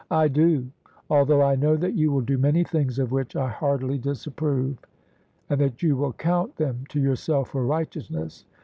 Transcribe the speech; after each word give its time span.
""I 0.25 0.29
do, 0.29 0.65
althou^ 1.11 1.45
I 1.45 1.53
know 1.53 1.75
that 1.75 1.93
you 1.93 2.11
will 2.11 2.21
do 2.21 2.39
many 2.39 2.63
things 2.63 2.97
of 2.97 3.11
which 3.11 3.35
I 3.35 3.47
heartily 3.49 3.99
disapprove, 3.99 4.79
and 5.47 5.61
that 5.61 5.83
you 5.83 5.95
will 5.95 6.13
count 6.13 6.55
them 6.55 6.85
to 6.89 6.99
yourself 6.99 7.49
for 7.49 7.63
righteousness. 7.63 8.45